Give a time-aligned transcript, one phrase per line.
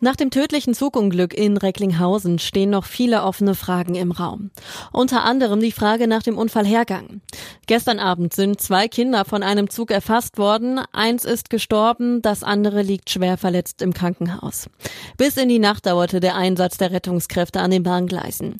[0.00, 4.50] Nach dem tödlichen Zugunglück in Recklinghausen stehen noch viele offene Fragen im Raum.
[4.92, 7.20] Unter anderem die Frage nach dem Unfallhergang.
[7.66, 10.80] Gestern Abend sind zwei Kinder von einem Zug erfasst worden.
[10.92, 14.70] Eins ist gestorben, das andere liegt schwer verletzt im Krankenhaus.
[15.16, 18.58] Bis in die Nacht dauerte der Einsatz der Rettungskräfte an den Bahngleisen.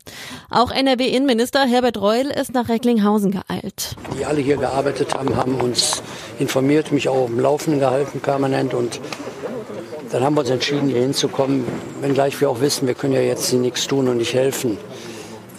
[0.50, 3.94] Auch NRW-Innenminister Herbert Reul ist nach Recklinghausen geeilt.
[4.18, 6.02] Die alle hier gearbeitet haben, haben uns
[6.40, 9.00] informiert, mich auch im Laufenden gehalten permanent und
[10.10, 11.64] dann haben wir uns entschieden, hier hinzukommen,
[12.00, 14.78] wenngleich wir auch wissen, wir können ja jetzt nichts tun und nicht helfen.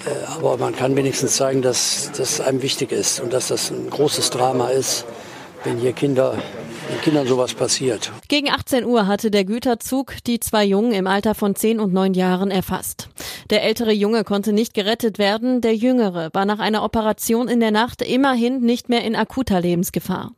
[0.05, 3.89] Äh, aber man kann wenigstens zeigen, dass das einem wichtig ist und dass das ein
[3.89, 5.05] großes Drama ist,
[5.63, 6.35] wenn hier Kinder
[6.89, 8.11] den Kindern sowas passiert.
[8.27, 12.13] Gegen 18 Uhr hatte der Güterzug die zwei Jungen im Alter von 10 und 9
[12.13, 13.09] Jahren erfasst.
[13.49, 17.71] Der ältere Junge konnte nicht gerettet werden, der jüngere war nach einer Operation in der
[17.71, 20.31] Nacht immerhin nicht mehr in akuter Lebensgefahr.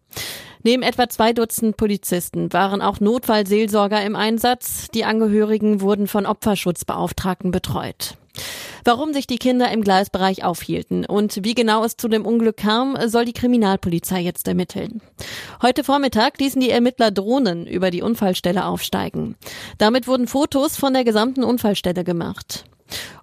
[0.64, 4.88] Neben etwa zwei Dutzend Polizisten waren auch Notfallseelsorger im Einsatz.
[4.94, 8.16] Die Angehörigen wurden von Opferschutzbeauftragten betreut.
[8.84, 12.98] Warum sich die Kinder im Gleisbereich aufhielten und wie genau es zu dem Unglück kam,
[13.08, 15.02] soll die Kriminalpolizei jetzt ermitteln.
[15.62, 19.36] Heute Vormittag ließen die Ermittler Drohnen über die Unfallstelle aufsteigen.
[19.78, 22.66] Damit wurden Fotos von der gesamten Unfallstelle gemacht.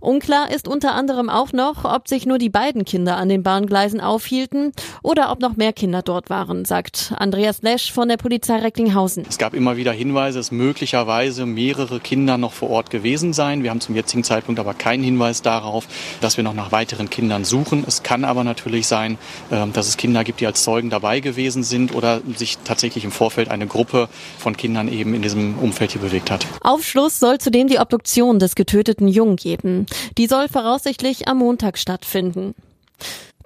[0.01, 4.01] Unklar ist unter anderem auch noch, ob sich nur die beiden Kinder an den Bahngleisen
[4.01, 9.25] aufhielten oder ob noch mehr Kinder dort waren, sagt Andreas Lesch von der Polizei Recklinghausen.
[9.29, 13.63] Es gab immer wieder Hinweise, dass möglicherweise mehrere Kinder noch vor Ort gewesen seien.
[13.63, 15.87] Wir haben zum jetzigen Zeitpunkt aber keinen Hinweis darauf,
[16.21, 17.85] dass wir noch nach weiteren Kindern suchen.
[17.87, 19.19] Es kann aber natürlich sein,
[19.51, 23.11] ähm, dass es Kinder gibt, die als Zeugen dabei gewesen sind oder sich tatsächlich im
[23.11, 24.09] Vorfeld eine Gruppe
[24.39, 26.47] von Kindern eben in diesem Umfeld hier bewegt hat.
[26.61, 29.58] Aufschluss soll zudem die Obduktion des getöteten Jungen geben.
[29.63, 32.55] Die soll voraussichtlich am Montag stattfinden.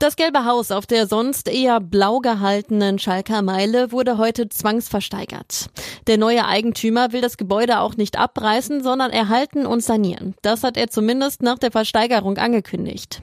[0.03, 5.67] Das gelbe Haus auf der sonst eher blau gehaltenen Schalker Meile wurde heute zwangsversteigert.
[6.09, 10.35] Der neue Eigentümer will das Gebäude auch nicht abreißen, sondern erhalten und sanieren.
[10.43, 13.23] Das hat er zumindest nach der Versteigerung angekündigt.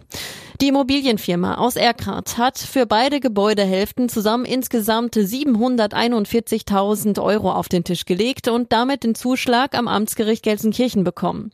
[0.62, 8.04] Die Immobilienfirma aus Erkrath hat für beide Gebäudehälften zusammen insgesamt 741.000 Euro auf den Tisch
[8.04, 11.54] gelegt und damit den Zuschlag am Amtsgericht Gelsenkirchen bekommen.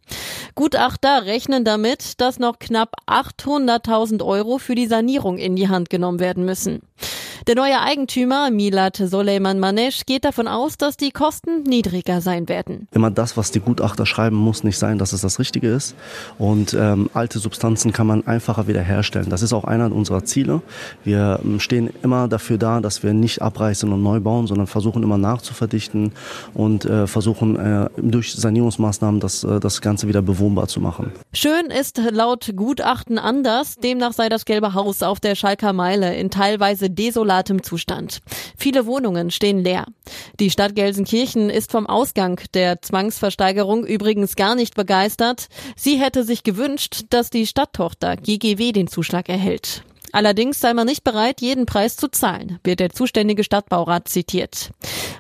[0.56, 6.20] Gutachter rechnen damit, dass noch knapp 800.000 Euro für die Sanierung in die Hand genommen
[6.20, 6.82] werden müssen.
[7.48, 12.88] Der neue Eigentümer Milat Soleiman Manesh geht davon aus, dass die Kosten niedriger sein werden.
[12.92, 15.94] Immer das, was die Gutachter schreiben, muss nicht sein, dass es das Richtige ist.
[16.40, 19.30] Und ähm, alte Substanzen kann man einfacher wiederherstellen.
[19.30, 20.64] Das ist auch einer unserer Ziele.
[21.04, 25.04] Wir ähm, stehen immer dafür da, dass wir nicht abreißen und neu bauen, sondern versuchen
[25.04, 26.14] immer nachzuverdichten
[26.56, 31.12] und äh, versuchen äh, durch Sanierungsmaßnahmen das, äh, das Ganze wieder bewohnbar zu machen.
[31.32, 33.76] Schön ist laut Gutachten anders.
[33.76, 38.22] Demnach sei das gelbe Haus auf der Schalker Meile in teilweise desolaten desolatem Zustand.
[38.58, 39.86] Viele Wohnungen stehen leer.
[40.40, 45.48] Die Stadt Gelsenkirchen ist vom Ausgang der Zwangsversteigerung übrigens gar nicht begeistert.
[45.76, 49.84] Sie hätte sich gewünscht, dass die Stadttochter GGW den Zuschlag erhält.
[50.12, 54.72] Allerdings sei man nicht bereit, jeden Preis zu zahlen, wird der zuständige Stadtbaurat zitiert.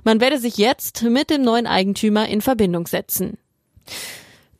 [0.05, 3.37] Man werde sich jetzt mit dem neuen Eigentümer in Verbindung setzen.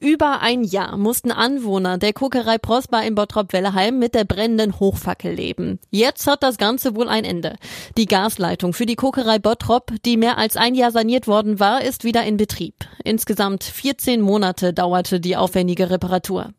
[0.06, 5.80] Über ein Jahr mussten Anwohner der Kokerei Prosper in Bottrop-Welleheim mit der brennenden Hochfackel leben.
[5.90, 7.56] Jetzt hat das Ganze wohl ein Ende.
[7.98, 12.04] Die Gasleitung für die Kokerei Bottrop, die mehr als ein Jahr saniert worden war, ist
[12.04, 12.76] wieder in Betrieb.
[13.04, 16.54] Insgesamt 14 Monate dauerte die aufwendige Reparatur.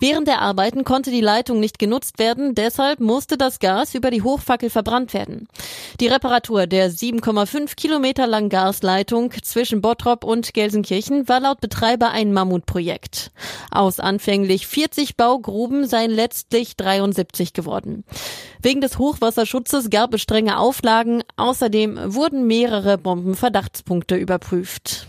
[0.00, 4.22] Während der Arbeiten konnte die Leitung nicht genutzt werden, deshalb musste das Gas über die
[4.22, 5.46] Hochfackel verbrannt werden.
[6.00, 12.32] Die Reparatur der 7,5 Kilometer langen Gasleitung zwischen Bottrop und Gelsenkirchen war laut Betreiber ein
[12.32, 12.79] Mammutprojekt.
[12.80, 13.30] Projekt.
[13.70, 18.04] Aus anfänglich 40 Baugruben seien letztlich 73 geworden.
[18.62, 21.22] Wegen des Hochwasserschutzes gab es strenge Auflagen.
[21.36, 25.08] Außerdem wurden mehrere Bombenverdachtspunkte überprüft.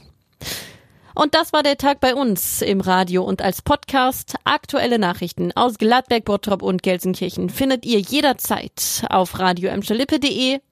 [1.16, 4.36] Und das war der Tag bei uns im Radio und als Podcast.
[4.44, 9.72] Aktuelle Nachrichten aus Gladberg, Bottrop und Gelsenkirchen findet ihr jederzeit auf radio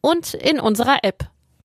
[0.02, 1.30] und in unserer App.